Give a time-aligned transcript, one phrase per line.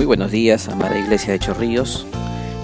[0.00, 2.06] Muy buenos días, amada Iglesia de Chorrillos.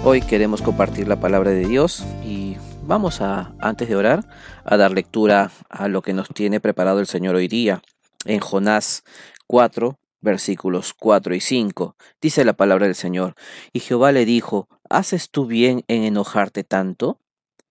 [0.03, 2.57] Hoy queremos compartir la palabra de Dios y
[2.87, 4.27] vamos a, antes de orar,
[4.65, 7.83] a dar lectura a lo que nos tiene preparado el Señor hoy día.
[8.25, 9.03] En Jonás
[9.45, 13.35] 4, versículos 4 y 5, dice la palabra del Señor.
[13.71, 17.19] Y Jehová le dijo, ¿haces tú bien en enojarte tanto?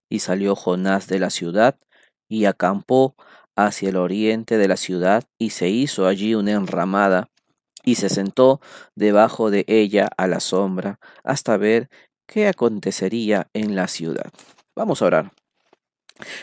[0.08, 1.76] Y salió Jonás de la ciudad
[2.28, 3.16] y acampó
[3.56, 7.30] hacia el oriente de la ciudad y se hizo allí una enramada
[7.86, 8.60] y se sentó
[8.96, 11.88] debajo de ella a la sombra hasta ver
[12.26, 14.30] qué acontecería en la ciudad.
[14.74, 15.32] Vamos a orar.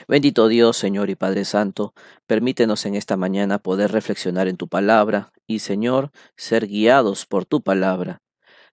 [0.07, 1.93] Bendito Dios, Señor y Padre Santo,
[2.27, 7.61] permítenos en esta mañana poder reflexionar en tu palabra y, Señor, ser guiados por tu
[7.61, 8.21] palabra.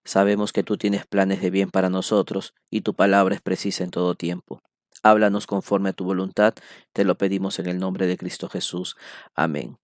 [0.05, 3.91] Sabemos que tú tienes planes de bien para nosotros y tu palabra es precisa en
[3.91, 4.61] todo tiempo.
[5.03, 6.53] Háblanos conforme a tu voluntad,
[6.93, 8.95] te lo pedimos en el nombre de Cristo Jesús.
[9.35, 9.80] Amén.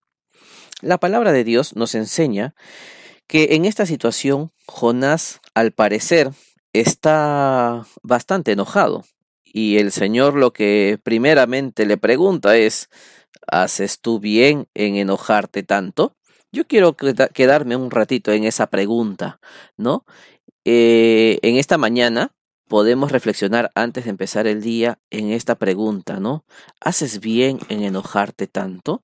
[0.82, 2.56] La palabra de Dios nos enseña
[3.28, 6.32] que en esta situación Jonás, al parecer,
[6.74, 9.06] está bastante enojado.
[9.44, 12.90] Y el Señor lo que primeramente le pregunta es,
[13.48, 16.16] ¿haces tú bien en enojarte tanto?
[16.52, 19.40] Yo quiero quedarme un ratito en esa pregunta,
[19.78, 20.06] ¿no?
[20.64, 22.36] Eh, en esta mañana
[22.68, 26.46] podemos reflexionar antes de empezar el día en esta pregunta, ¿no?
[26.82, 29.04] ¿Haces bien en enojarte tanto?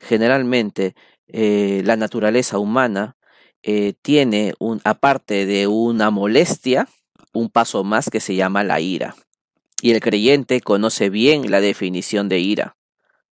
[0.00, 0.94] Generalmente
[1.28, 3.16] eh, la naturaleza humana
[3.62, 6.88] eh, tiene, un, aparte de una molestia,
[7.32, 9.14] un paso más que se llama la ira.
[9.82, 12.76] Y el creyente conoce bien la definición de ira,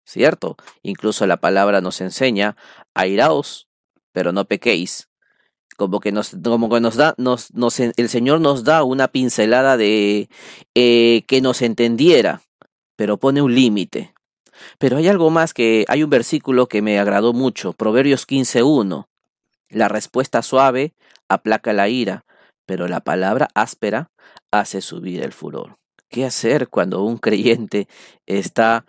[0.06, 0.56] ¿cierto?
[0.84, 2.56] Incluso la palabra nos enseña,
[2.94, 3.68] airaos,
[4.12, 5.09] pero no pequéis
[5.78, 9.78] como que nos, como que nos da, nos, nos, el Señor nos da una pincelada
[9.78, 10.28] de
[10.74, 12.42] eh, que nos entendiera,
[12.96, 14.14] pero pone un límite.
[14.77, 19.08] Pero hay algo más que, hay un versículo que me agradó mucho, Proverbios 15.1.
[19.69, 20.94] La respuesta suave
[21.28, 22.25] aplaca la ira,
[22.66, 24.12] pero la palabra áspera
[24.51, 25.78] hace subir el furor.
[26.09, 27.88] ¿Qué hacer cuando un creyente
[28.25, 28.85] está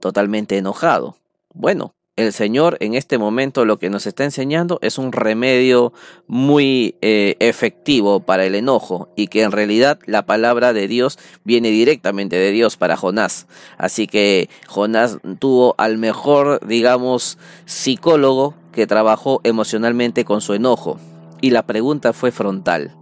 [0.00, 1.16] totalmente enojado?
[1.52, 5.92] Bueno, el Señor en este momento lo que nos está enseñando es un remedio
[6.26, 11.70] muy eh, efectivo para el enojo y que en realidad la palabra de Dios viene
[11.70, 13.46] directamente de Dios para Jonás.
[13.78, 20.98] Así que Jonás tuvo al mejor, digamos, psicólogo que trabajó emocionalmente con su enojo.
[21.40, 22.96] Y la pregunta fue frontal.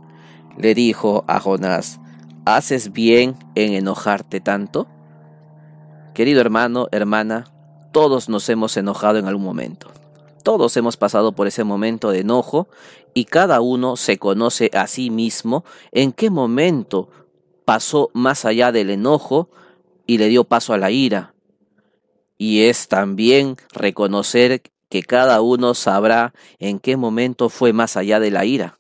[0.56, 2.00] Le dijo a Jonás,
[2.44, 4.86] ¿haces bien en enojarte tanto?
[6.14, 7.46] Querido hermano, hermana,
[7.92, 9.90] todos nos hemos enojado en algún momento.
[10.42, 12.68] Todos hemos pasado por ese momento de enojo
[13.14, 17.08] y cada uno se conoce a sí mismo en qué momento
[17.64, 19.50] pasó más allá del enojo
[20.06, 21.34] y le dio paso a la ira.
[22.38, 28.30] Y es también reconocer que cada uno sabrá en qué momento fue más allá de
[28.30, 28.78] la ira.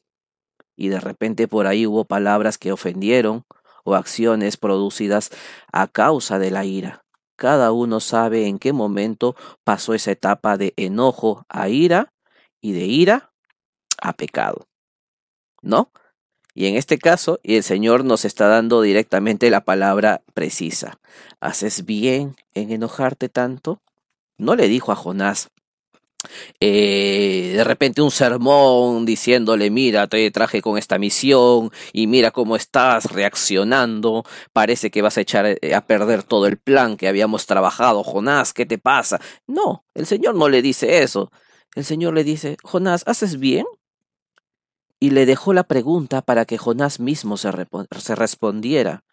[0.76, 3.44] Y de repente por ahí hubo palabras que ofendieron
[3.84, 5.30] o acciones producidas
[5.72, 7.04] a causa de la ira.
[7.38, 12.12] Cada uno sabe en qué momento pasó esa etapa de enojo a ira
[12.60, 13.30] y de ira
[14.02, 14.66] a pecado.
[15.62, 15.92] ¿No?
[16.52, 20.98] Y en este caso, el Señor nos está dando directamente la palabra precisa.
[21.38, 23.80] ¿Haces bien en enojarte tanto?
[24.36, 25.48] No le dijo a Jonás,
[26.60, 32.56] eh, de repente un sermón diciéndole, mira, te traje con esta misión y mira cómo
[32.56, 37.46] estás reaccionando, parece que vas a echar eh, a perder todo el plan que habíamos
[37.46, 39.20] trabajado, Jonás, ¿qué te pasa?
[39.46, 41.30] No, el Señor no le dice eso.
[41.74, 43.66] El Señor le dice, Jonás, ¿haces bien?
[45.00, 47.50] Y le dejó la pregunta para que Jonás mismo se,
[48.00, 49.04] se respondiera,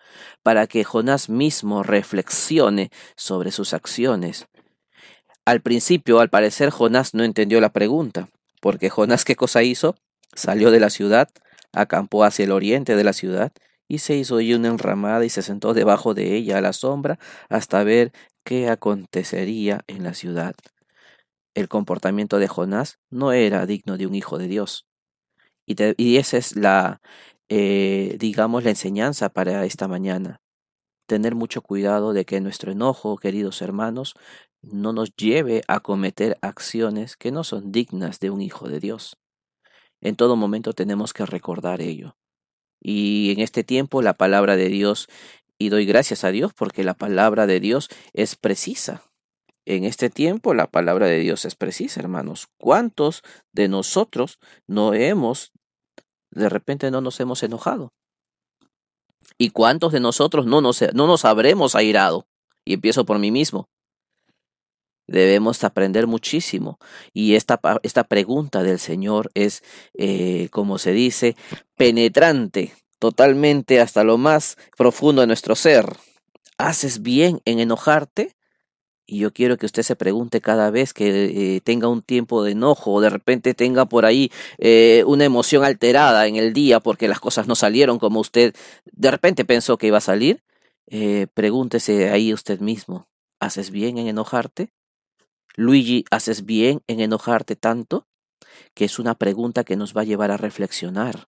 [0.42, 4.48] para que Jonás mismo reflexione sobre sus acciones
[5.46, 8.30] al principio, al parecer, Jonás no entendió la pregunta,
[8.62, 9.96] porque Jonás qué cosa hizo?
[10.34, 11.30] Salió de la ciudad,
[11.72, 13.52] acampó hacia el oriente de la ciudad,
[13.88, 17.20] y se hizo allí una enramada y se sentó debajo de ella a la sombra
[17.50, 18.12] hasta ver
[18.44, 20.56] qué acontecería en la ciudad.
[21.54, 24.88] El comportamiento de Jonás no era digno de un hijo de Dios.
[25.68, 27.02] Y, esa es la,
[27.50, 30.42] eh, digamos, la enseñanza para esta mañana.
[31.08, 34.16] Tener mucho cuidado de que nuestro enojo, queridos hermanos,
[34.72, 39.18] no nos lleve a cometer acciones que no son dignas de un hijo de Dios.
[40.02, 42.18] En todo momento tenemos que recordar ello.
[42.82, 45.08] Y en este tiempo la palabra de Dios,
[45.58, 49.04] y doy gracias a Dios porque la palabra de Dios es precisa.
[49.66, 52.48] En este tiempo la palabra de Dios es precisa, hermanos.
[52.58, 55.52] ¿Cuántos de nosotros no hemos,
[56.30, 57.92] de repente no nos hemos enojado?
[59.38, 62.28] ¿Y cuántos de nosotros no nos, no nos habremos airado?
[62.64, 63.70] Y empiezo por mí mismo.
[65.08, 66.80] Debemos aprender muchísimo.
[67.14, 69.64] Y esta, esta pregunta del Señor es,
[69.94, 71.36] eh, como se dice,
[71.76, 75.86] penetrante, totalmente hasta lo más profundo de nuestro ser.
[76.58, 78.36] ¿Haces bien en enojarte?
[79.08, 82.54] Y yo quiero que usted se pregunte cada vez que eh, tenga un tiempo de
[82.54, 87.08] enojo o de repente tenga por ahí eh, una emoción alterada en el día porque
[87.08, 88.56] las cosas no salieron como usted
[88.92, 90.44] de repente pensó que iba a salir.
[91.34, 93.08] Pregúntese ahí usted mismo,
[93.40, 94.72] ¿haces bien en enojarte?
[95.56, 98.08] Luigi, ¿haces bien en enojarte tanto?
[98.74, 101.28] Que es una pregunta que nos va a llevar a reflexionar,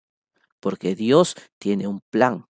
[0.60, 2.46] porque Dios tiene un plan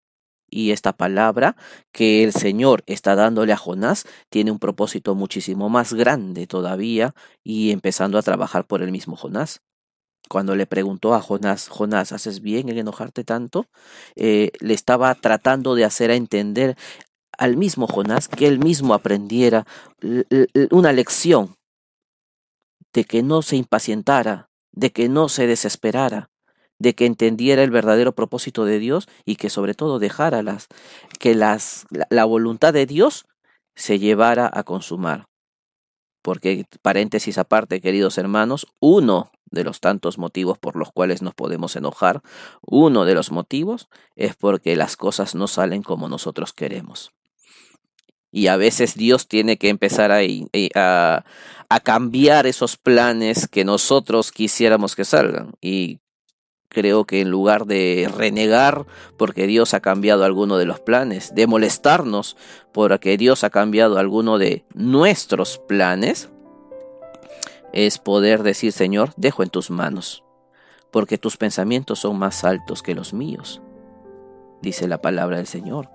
[0.49, 1.55] y esta palabra
[1.91, 7.13] que el Señor está dándole a Jonás tiene un propósito muchísimo más grande todavía
[7.43, 9.61] y empezando a trabajar por el mismo Jonás.
[10.29, 13.67] Cuando le preguntó a Jonás, Jonás, ¿haces bien en enojarte tanto?
[14.15, 16.75] Eh, le estaba tratando de hacer a entender
[17.37, 19.67] al mismo Jonás que él mismo aprendiera
[20.71, 21.55] una lección
[22.95, 26.29] de que no se impacientara, de que no se desesperara,
[26.79, 30.69] de que entendiera el verdadero propósito de Dios y que sobre todo dejara las,
[31.19, 33.25] que las, la, voluntad de Dios
[33.75, 35.27] se llevara a consumar.
[36.21, 41.75] Porque, paréntesis aparte, queridos hermanos, uno de los tantos motivos por los cuales nos podemos
[41.75, 42.21] enojar,
[42.61, 47.11] uno de los motivos es porque las cosas no salen como nosotros queremos.
[48.35, 50.19] Y a veces Dios tiene que empezar a,
[50.75, 51.23] a,
[51.69, 55.53] a cambiar esos planes que nosotros quisiéramos que salgan.
[55.61, 56.01] Y
[56.67, 58.85] creo que en lugar de renegar
[59.15, 62.35] porque Dios ha cambiado alguno de los planes, de molestarnos
[62.73, 66.29] porque Dios ha cambiado alguno de nuestros planes,
[67.71, 70.25] es poder decir, Señor, dejo en tus manos,
[70.91, 73.61] porque tus pensamientos son más altos que los míos,
[74.61, 75.94] dice la palabra del Señor.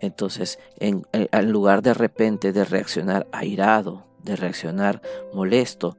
[0.00, 5.02] Entonces, en, en lugar de repente de reaccionar airado, de reaccionar
[5.32, 5.96] molesto,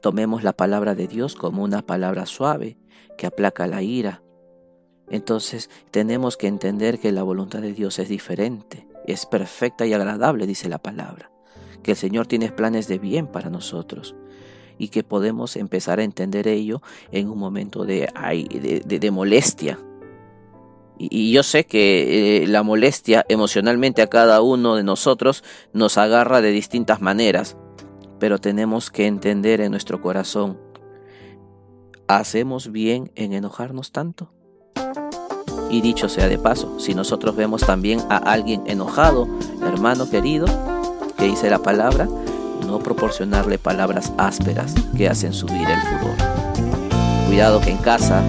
[0.00, 2.76] tomemos la palabra de Dios como una palabra suave,
[3.16, 4.22] que aplaca la ira.
[5.08, 10.46] Entonces tenemos que entender que la voluntad de Dios es diferente, es perfecta y agradable,
[10.46, 11.30] dice la palabra,
[11.82, 14.14] que el Señor tiene planes de bien para nosotros
[14.78, 18.08] y que podemos empezar a entender ello en un momento de,
[18.84, 19.78] de, molestia.
[21.10, 26.40] Y, yo sé que eh, la molestia emocionalmente a cada uno de nosotros nos agarra
[26.40, 27.56] de distintas maneras,
[28.18, 30.58] pero tenemos que entender en nuestro corazón
[32.08, 34.30] ¿Hacemos bien en enojarnos tanto?
[35.70, 39.26] Y dicho sea de paso, si nosotros vemos también a alguien enojado,
[39.62, 40.44] hermano querido,
[41.16, 42.08] que dice la palabra,
[42.66, 46.16] no proporcionarle palabras ásperas que hacen subir el furor.
[47.28, 48.22] Cuidado que en casa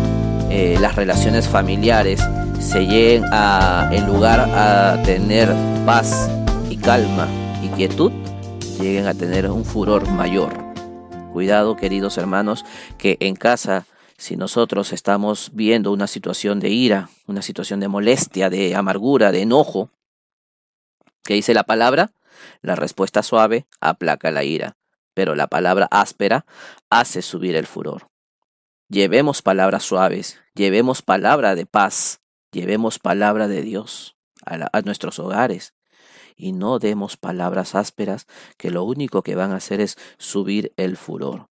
[0.49, 2.21] eh, las relaciones familiares
[2.63, 5.53] se lleguen a, en lugar a tener
[5.85, 6.29] paz
[6.69, 7.27] y calma
[7.61, 8.11] y quietud,
[8.79, 10.53] lleguen a tener un furor mayor.
[11.33, 12.63] Cuidado, queridos hermanos,
[12.97, 13.85] que en casa,
[14.17, 19.41] si nosotros estamos viendo una situación de ira, una situación de molestia, de amargura, de
[19.41, 19.89] enojo,
[21.23, 22.11] ¿qué dice la palabra?
[22.61, 24.77] La respuesta suave aplaca la ira,
[25.13, 26.45] pero la palabra áspera
[26.89, 28.07] hace subir el furor.
[28.89, 32.21] Llevemos palabras suaves, llevemos palabra de paz,
[32.53, 34.15] llevemos palabra de Dios
[34.45, 35.73] a, nuestros hogares,
[36.35, 40.97] y no demos palabras ásperas que lo único que van a hacer es subir el
[40.97, 41.47] furor.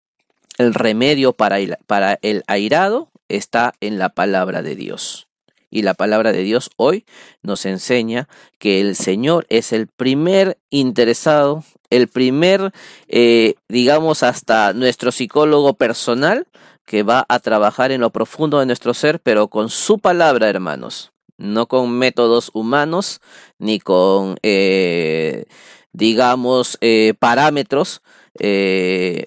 [0.58, 5.28] El remedio para el, para el airado está en la palabra de Dios.
[5.70, 7.04] Y la palabra de Dios hoy
[7.42, 8.28] nos enseña
[8.58, 12.72] que el Señor es el primer interesado, el primer,
[13.08, 16.46] eh, digamos, hasta nuestro psicólogo personal
[16.88, 21.12] que va a trabajar en lo profundo de nuestro ser, pero con su palabra, hermanos
[21.38, 23.20] no con métodos humanos
[23.58, 25.46] ni con, eh,
[25.92, 28.02] digamos, eh, parámetros
[28.40, 29.24] eh,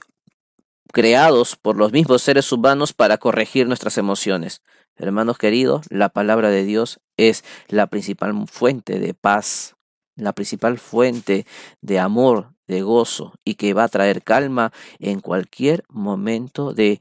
[0.94, 4.62] creados por los mismos seres humanos para corregir nuestras emociones.
[4.98, 9.76] Hermanos queridos, la palabra de Dios es la principal fuente de paz,
[10.16, 11.46] la principal fuente
[11.80, 17.00] de amor, de gozo y que va a traer calma en cualquier momento de,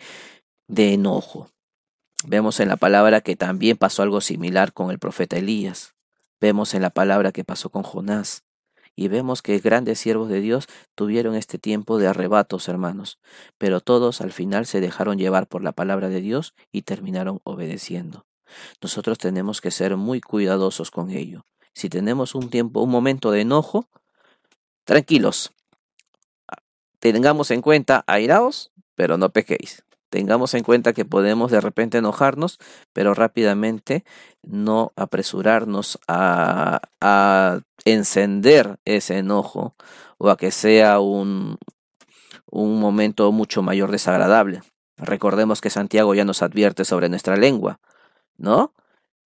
[0.71, 1.51] de enojo.
[2.25, 5.95] Vemos en la palabra que también pasó algo similar con el profeta Elías.
[6.41, 8.45] Vemos en la palabra que pasó con Jonás.
[8.95, 13.19] Y vemos que grandes siervos de Dios tuvieron este tiempo de arrebatos, hermanos,
[13.59, 18.27] pero todos al final se dejaron llevar por la palabra de Dios y terminaron obedeciendo.
[18.81, 21.47] Nosotros tenemos que ser muy cuidadosos con ello.
[21.75, 23.89] Si tenemos un tiempo, un momento de enojo,
[24.85, 25.53] tranquilos.
[27.01, 29.85] Tengamos en cuenta, airaos, pero no pequéis.
[30.11, 32.59] Tengamos en cuenta que podemos de repente enojarnos,
[32.93, 34.05] pero rápidamente
[34.43, 39.75] no apresurarnos a, a encender ese enojo
[40.19, 41.59] o a que sea un,
[42.51, 44.63] un momento mucho mayor desagradable.
[44.97, 47.81] Recordemos que Santiago ya nos advierte sobre nuestra lengua,
[48.37, 48.75] ¿no?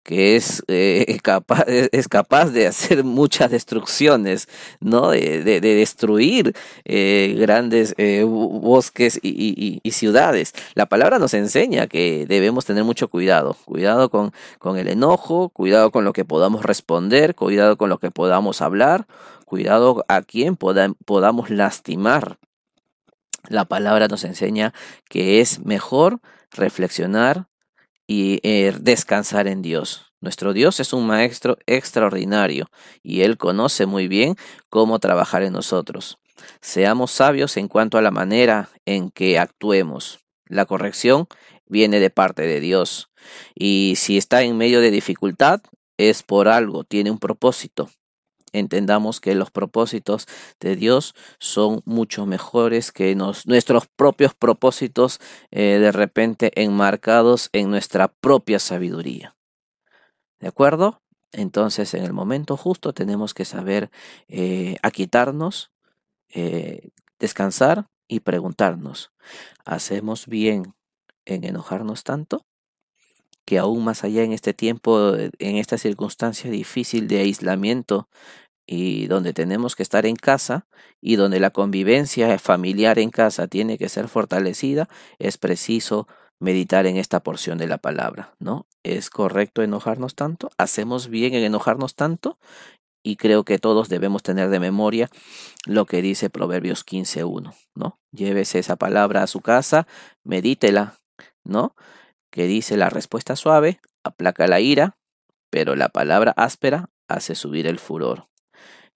[0.03, 4.49] Que es, eh, capaz, es capaz de hacer muchas destrucciones,
[4.81, 5.11] ¿no?
[5.11, 6.55] De, de, destruir
[6.85, 10.55] eh, grandes eh, bosques y, y, y, ciudades.
[10.75, 15.91] La palabra nos enseña que debemos tener mucho cuidado, cuidado con, con el enojo, cuidado
[15.91, 19.07] con lo que podamos responder, cuidado con lo que podamos hablar,
[19.45, 22.39] cuidado a quien podamos lastimar.
[23.49, 24.73] La palabra nos enseña
[25.09, 26.21] que es mejor
[26.53, 27.47] reflexionar
[28.13, 30.13] y eh, descansar en Dios.
[30.21, 32.67] Nuestro Dios es un maestro extraordinario
[33.03, 34.37] y Él conoce muy bien
[34.69, 36.19] cómo trabajar en nosotros.
[36.61, 40.21] Seamos sabios en cuanto a la manera en que actuemos.
[40.45, 41.27] La corrección
[41.65, 43.09] viene de parte de Dios
[43.55, 45.63] y si está en medio de dificultad
[45.97, 47.89] es por algo, tiene un propósito
[48.53, 50.27] entendamos que los propósitos
[50.61, 58.09] de Dios son mucho mejores que nuestros propios propósitos eh, de repente enmarcados en nuestra
[58.09, 59.37] propia sabiduría.
[60.41, 61.03] ¿De acuerdo?
[61.33, 63.91] Entonces en el momento justo tenemos que saber
[64.29, 65.73] eh, aquitarnos,
[66.29, 69.13] eh, descansar y preguntarnos,
[69.65, 70.75] ¿hacemos bien
[71.25, 72.45] en enojarnos tanto?
[73.53, 78.09] Que aún más allá en este tiempo, en esta circunstancia difícil de aislamiento
[78.67, 80.67] y donde tenemos que estar en casa
[81.03, 86.09] y donde la convivencia familiar en casa tiene que ser fortalecida, es preciso
[86.41, 88.67] meditar en esta porción de la palabra, ¿no?
[88.85, 90.49] ¿Es correcto enojarnos tanto?
[90.57, 92.39] ¿Hacemos bien en enojarnos tanto?
[93.03, 95.11] Y creo que todos debemos tener de memoria
[95.67, 97.99] lo que dice Proverbios 15.1, ¿no?
[98.13, 99.87] Llévese esa palabra a su casa,
[100.25, 100.95] medítela,
[101.45, 101.75] ¿no?
[102.33, 104.97] Que dice la respuesta suave, aplaca la ira,
[105.51, 108.27] pero la palabra áspera hace subir el furor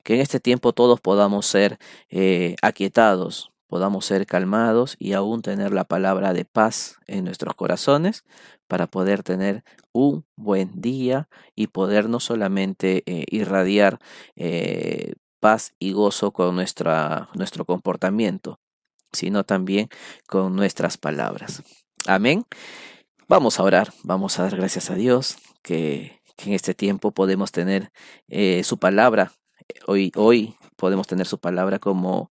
[0.06, 5.72] que en este tiempo todos podamos ser eh, aquietados, podamos ser calmados y aún tener
[5.72, 8.24] la palabra de paz en nuestros corazones
[8.68, 13.98] para poder tener un buen día y poder no solamente eh, irradiar
[14.36, 18.60] eh, paz y gozo con nuestra, nuestro comportamiento,
[19.10, 19.88] sino también
[20.28, 21.64] con nuestras palabras.
[22.06, 22.44] Amén.
[23.28, 27.90] Vamos a orar, vamos a dar gracias a Dios que, en este tiempo podemos tener
[28.62, 29.32] su palabra
[29.86, 32.30] hoy, hoy podemos tener su palabra como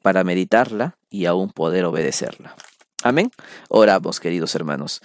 [0.00, 2.56] para meditarla y aún poder obedecerla.
[3.02, 3.30] Amén.
[3.68, 5.02] Oramos, queridos hermanos.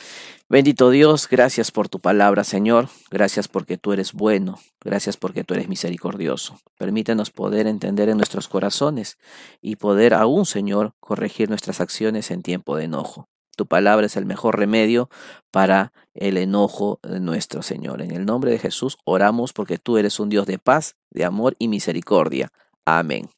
[0.47, 2.87] Bendito Dios, gracias por tu palabra, Señor.
[3.09, 4.59] Gracias porque tú eres bueno.
[4.79, 6.59] Gracias porque tú eres misericordioso.
[6.77, 9.17] Permítenos poder entender en nuestros corazones
[9.61, 13.27] y poder aún, Señor, corregir nuestras acciones en tiempo de enojo.
[13.57, 15.09] Tu palabra es el mejor remedio
[15.49, 18.03] para el enojo de nuestro Señor.
[18.03, 21.55] En el nombre de Jesús oramos porque tú eres un Dios de paz, de amor
[21.57, 22.51] y misericordia.
[22.85, 23.31] Amén.